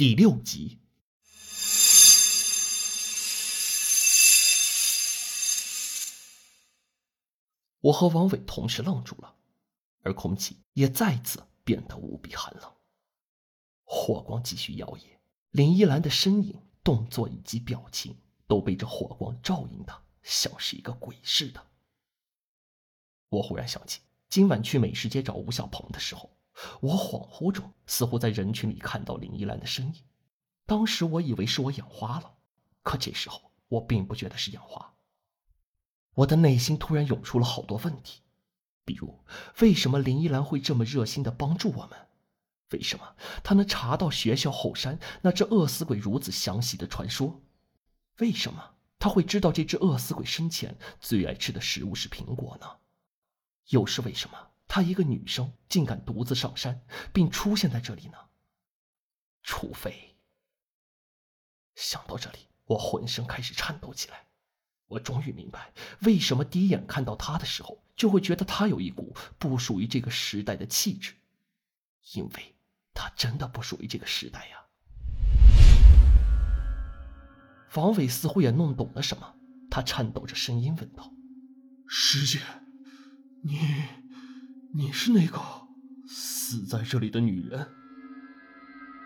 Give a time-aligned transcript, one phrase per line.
[0.00, 0.78] 第六集。
[7.82, 9.36] 我和王伟同时愣住了，
[10.00, 12.72] 而空气也再次变得无比寒冷。
[13.84, 15.02] 火光继续摇曳，
[15.50, 21.66] 林依兰的身影、动作以及表情都被这火光照映的像是一个鬼似的。
[23.28, 26.39] 我忽然想起今晚去美食街找吴小鹏的时候，
[26.80, 30.02] 我恍惚中似乎在人群里看到林依兰的身影。
[30.66, 32.34] 当时我以为是我眼花了，
[32.82, 34.94] 可这时候我并不觉得是眼花。
[36.14, 38.22] 我的内心突然涌出了好多问题，
[38.84, 39.24] 比如
[39.60, 42.08] 为什么林依兰会这么热心的帮助我们？
[42.70, 47.40] 为什么她能查到学校后山那只饿死鬼如此详细的传说？
[48.18, 52.66] 为什么她会知道这只饿死鬼生前最爱吃的食物是苹果呢？
[53.70, 56.80] 又是为什么她一个女生竟敢独自上山
[57.12, 58.16] 并出现在这里呢？
[59.42, 60.14] 除非……
[61.74, 64.28] 想到这里，我浑身开始颤抖起来。
[64.86, 65.72] 我终于明白，
[66.02, 71.14] 为什么第一眼看到他的时候，就会觉得他有一股不属于这个时代的气质，
[72.12, 72.54] 因为
[72.94, 74.66] 他真的不属于这个时代呀。
[77.74, 79.34] 王伟似乎也弄懂了什么，
[79.68, 81.12] 他颤抖着声音问道
[81.88, 82.40] ：“师姐，
[83.42, 83.58] 你，
[84.72, 85.40] 你是那个
[86.06, 87.68] 死在这里的女人？”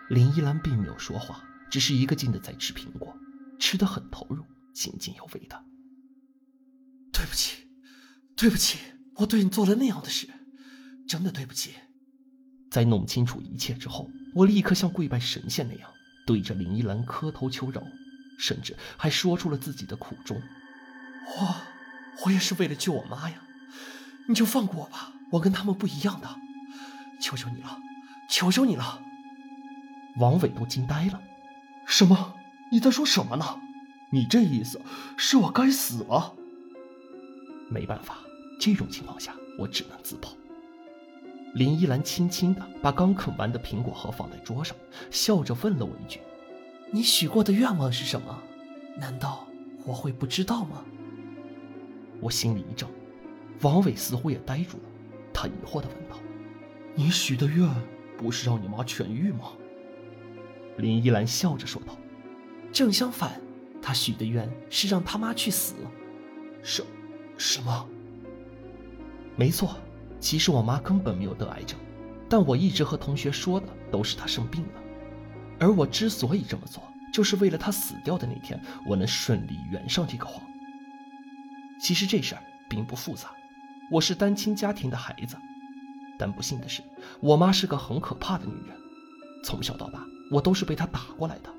[0.09, 3.17] 林依兰并没有说话，只是一个劲的在吃苹果，
[3.59, 5.63] 吃的很投入，津津有味的。
[7.11, 7.67] 对不起，
[8.35, 8.77] 对不起，
[9.15, 10.27] 我对你做了那样的事，
[11.07, 11.71] 真的对不起。
[12.69, 15.89] 在弄清楚一切之后，我立刻像跪拜神仙那样，
[16.27, 17.81] 对着林依兰磕头求饶，
[18.37, 20.37] 甚至还说出了自己的苦衷。
[20.37, 21.55] 我，
[22.25, 23.41] 我也是为了救我妈呀！
[24.27, 26.29] 你就放过我吧，我跟他们不一样的，
[27.19, 27.79] 求求你了，
[28.29, 29.01] 求求你了！
[30.17, 31.21] 王伟都惊呆了，
[31.85, 32.35] 什么？
[32.71, 33.59] 你在说什么呢？
[34.11, 34.81] 你这意思
[35.17, 36.33] 是我该死了？
[37.69, 38.17] 没办法，
[38.59, 40.29] 这种情况下我只能自保。
[41.53, 44.75] 林依兰轻轻的把刚啃完的苹果核放在桌上，
[45.09, 46.19] 笑着问了我一句
[46.91, 48.41] ：“你许过的愿望是什么？
[48.97, 49.47] 难道
[49.85, 50.83] 我会不知道吗？”
[52.21, 52.87] 我心里一怔，
[53.61, 54.83] 王伟似乎也呆住了，
[55.35, 56.15] 他疑惑的问道
[56.95, 57.69] ：“你许的愿
[58.17, 59.51] 不是让你妈痊愈吗？”
[60.79, 61.97] 林依兰笑着说道
[62.71, 63.41] ：“正相反，
[63.81, 65.75] 他许的愿是让他妈去死。”
[66.63, 66.81] 什？
[67.37, 67.89] 什么？
[69.35, 69.75] 没错，
[70.21, 71.77] 其实我妈根本没有得癌症，
[72.29, 74.81] 但我一直和同学说的都是她生病了。
[75.59, 76.81] 而我之所以这么做，
[77.13, 78.57] 就是为了她死掉的那天，
[78.87, 80.41] 我能顺利圆上这个谎。
[81.77, 83.29] 其实这事儿并不复杂，
[83.91, 85.37] 我是单亲家庭的孩子，
[86.17, 86.81] 但不幸的是，
[87.19, 88.75] 我妈是个很可怕的女人。
[89.43, 91.49] 从小到大，我都是被她打过来的，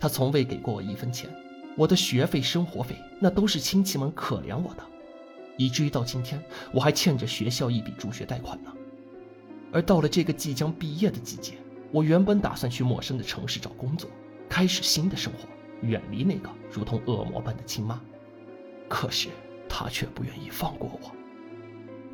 [0.00, 1.28] 她从未给过我一分钱，
[1.76, 4.82] 我的学费、生活费那都是亲戚们可怜我的。
[5.58, 6.42] 以至于到今天，
[6.72, 8.72] 我还欠着学校一笔助学贷款呢。
[9.70, 11.54] 而到了这个即将毕业的季节，
[11.92, 14.08] 我原本打算去陌生的城市找工作，
[14.48, 15.40] 开始新的生活，
[15.86, 18.00] 远离那个如同恶魔般的亲妈。
[18.88, 19.28] 可是
[19.68, 21.12] 她却不愿意放过我，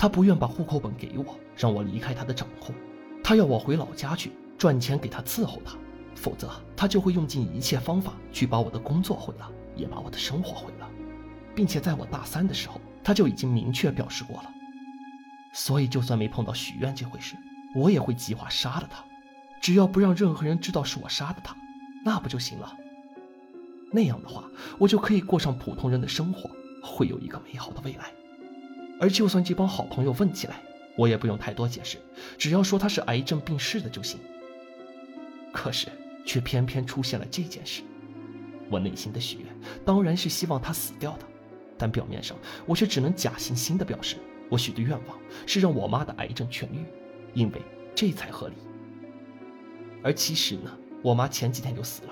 [0.02, 2.74] 他不愿把户口本给我，让我离开他的掌控。
[3.22, 5.76] 他要我回老家去赚钱给他伺候他，
[6.16, 10.90] 否则他就会用尽一切方法去把我的工作毁了，也把我的生活毁了，
[11.54, 12.80] 并且在我大三的时候。
[13.04, 14.50] 他就已经明确表示过了，
[15.52, 17.36] 所以就算没碰到许愿这回事，
[17.72, 19.04] 我也会计划杀了他，
[19.60, 21.56] 只要不让任何人知道是我杀的他，
[22.04, 22.76] 那不就行了？
[23.92, 26.50] 那样的话，我就可以过上普通人的生活，
[26.82, 28.06] 会有一个美好的未来。
[29.02, 30.62] 而就算这帮好朋友问起来，
[30.96, 31.98] 我也不用太多解释，
[32.38, 34.20] 只要说他是癌症病逝的就行。
[35.52, 35.88] 可是，
[36.24, 37.82] 却偏偏出现了这件事，
[38.70, 39.46] 我内心的许愿
[39.84, 41.24] 当然是希望他死掉的。
[41.76, 44.18] 但表面上，我却只能假惺惺地表示，
[44.48, 46.84] 我许的愿望是让我妈的癌症痊愈，
[47.34, 47.60] 因为
[47.96, 48.54] 这才合理。
[50.00, 50.70] 而其实呢，
[51.02, 52.10] 我妈前几天就死了，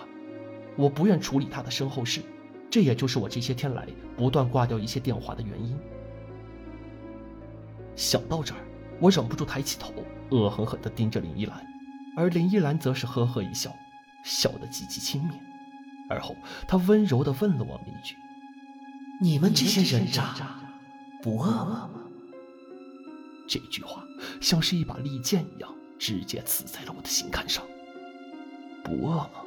[0.75, 2.21] 我不愿处理她的身后事，
[2.69, 5.79] 这也就是我这些天来不断挂掉一些电话的原因。
[8.01, 8.61] 想到这儿，
[8.99, 9.93] 我忍不住抬起头，
[10.31, 11.63] 恶狠狠地盯着林依兰，
[12.17, 13.77] 而林依兰则是呵呵一笑，
[14.25, 15.35] 笑得极其轻蔑。
[16.09, 16.35] 而后，
[16.67, 18.17] 她温柔地问了我们一句。
[19.21, 20.35] 你们这些人渣，
[21.23, 21.91] 不饿吗？
[23.47, 24.03] 这句话
[24.41, 27.63] 像是一把利剑一样，直接刺在了我的心坎上。
[28.83, 29.45] 不饿吗？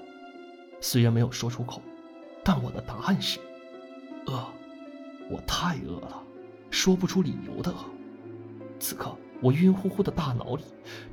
[0.79, 1.81] 虽然没有说出口，
[2.43, 3.39] 但我的答案是
[4.27, 4.47] 饿。
[5.31, 6.21] 我太饿了，
[6.69, 7.77] 说不出理由的饿。
[8.83, 10.63] 此刻我晕乎乎的大脑里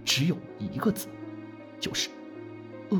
[0.04, 1.06] 只有一个字，
[1.78, 2.10] 就是
[2.90, 2.98] 饿。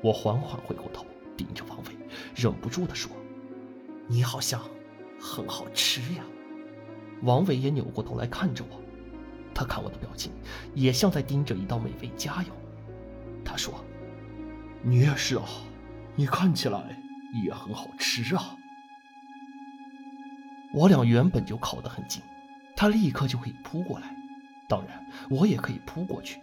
[0.00, 1.04] 我缓缓回过头，
[1.36, 1.86] 盯着王伟，
[2.36, 3.10] 忍不住地说
[4.06, 4.62] ：“你好像
[5.18, 6.22] 很好吃呀。”
[7.22, 8.80] 王伟也扭过头来看着我，
[9.52, 10.30] 他看我的表情，
[10.72, 12.46] 也像在盯着一道美味佳肴。
[13.44, 13.84] 他说
[14.80, 15.44] ：“你也是啊，
[16.14, 17.02] 你看起来
[17.44, 18.56] 也很好吃啊。”
[20.72, 22.22] 我俩原本就靠得很近，
[22.76, 24.14] 他立刻就可以扑过来，
[24.68, 26.38] 当然我也可以扑过去。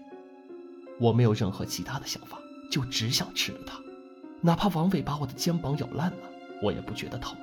[1.00, 2.40] 我没有任何其他的想法，
[2.72, 3.80] 就只想吃了它，
[4.42, 6.30] 哪怕王伟把我的肩膀咬烂了，
[6.62, 7.38] 我也不觉得疼，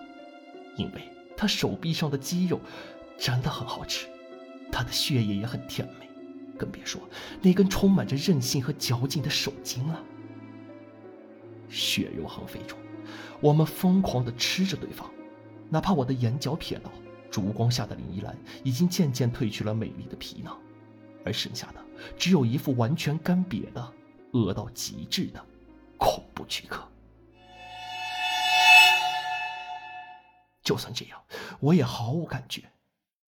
[0.77, 1.03] 因为
[1.37, 2.61] 他手臂上的肌肉
[3.17, 4.07] 真的很好吃，
[4.73, 6.09] 他的血液也很甜美，
[6.59, 7.01] 更别说
[7.41, 10.03] 那根充满着韧性和嚼劲的手筋了。
[11.69, 12.77] 血肉横飞中，
[13.41, 15.09] 我们疯狂地吃着对方。
[15.69, 16.91] 哪怕我的眼角瞥到，
[17.31, 20.61] 烛光下的林依兰已经渐渐褪去了美丽的皮囊，
[21.25, 21.85] 而剩下的
[22.19, 23.95] 只有一副完全干瘪的、
[24.33, 25.45] 饿到极致的
[25.99, 26.87] 恐怖躯壳。
[30.63, 31.25] 就算这样，
[31.61, 32.71] 我也毫无感觉，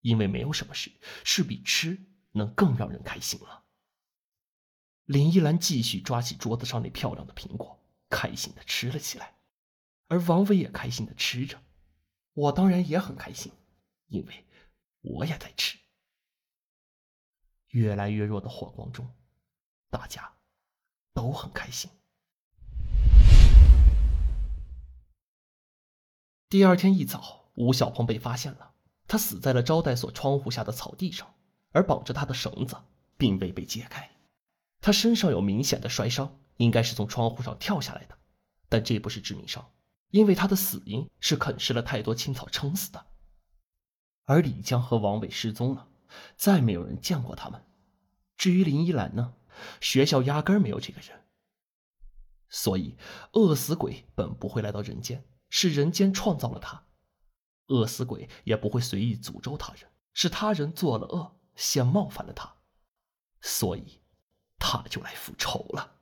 [0.00, 0.90] 因为没有什么事
[1.24, 1.98] 是比吃
[2.32, 3.64] 能更让人开心了。
[5.06, 9.34] 林依兰继续抓起桌子上那漂亮的苹果，开心的吃了起来，
[10.08, 11.58] 而王威也开心的吃着。
[12.34, 13.52] 我当然也很开心，
[14.12, 14.46] 因为
[15.00, 15.78] 我也在吃。
[17.68, 19.10] 越来越弱的火光中，
[19.88, 20.34] 大家
[21.14, 21.90] 都很开心。
[26.50, 28.74] 第二天一早，吴小鹏被发现了，
[29.08, 31.34] 他死在了招待所窗户下的草地上，
[31.70, 32.76] 而绑着他的绳子
[33.16, 34.10] 并未被解开。
[34.82, 38.18] 他身上有明显的摔伤，应该是从窗户上跳下来的，
[38.68, 39.72] 但这不是致命伤。
[40.10, 43.06] 因为他的死因是啃食了太多青草撑死的，
[44.24, 45.88] 而李江和王伟失踪了，
[46.36, 47.64] 再没有人见过他们。
[48.36, 49.34] 至于林依兰呢，
[49.80, 51.20] 学校压根没有这个人。
[52.48, 52.96] 所以，
[53.32, 56.84] 饿死鬼本不会来到人间，是人间创造了他；
[57.68, 62.56] 饿死鬼也不会随意诅咒他人，是他人做了恶，先冒犯了他，
[63.40, 64.02] 所以
[64.58, 65.96] 他就来复仇了。